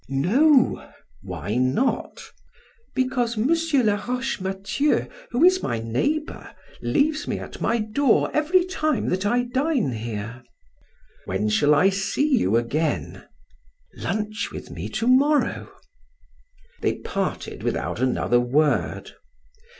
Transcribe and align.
"No." 0.09 0.89
"Why 1.21 1.57
not?" 1.57 2.23
"Because 2.95 3.37
M. 3.37 3.49
Laroche 3.85 4.41
Mathieu, 4.41 5.05
who 5.29 5.43
is 5.43 5.61
my 5.61 5.77
neighbor, 5.77 6.55
leaves 6.81 7.27
me 7.27 7.37
at 7.37 7.61
my 7.61 7.77
door 7.77 8.31
every 8.33 8.65
time 8.65 9.09
that 9.09 9.27
I 9.27 9.43
dine 9.43 9.91
here." 9.91 10.41
"When 11.25 11.49
shall 11.49 11.75
I 11.75 11.89
see 11.89 12.27
you 12.35 12.55
again?" 12.57 13.25
"Lunch 13.93 14.49
with 14.51 14.71
me 14.71 14.89
to 14.89 15.05
morrow." 15.05 15.71
They 16.81 16.95
parted 16.95 17.61
without 17.61 17.99
another 17.99 18.39
word. 18.39 19.11